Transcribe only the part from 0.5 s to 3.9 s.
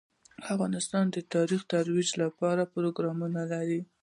افغانستان د تاریخ د ترویج لپاره پروګرامونه لري.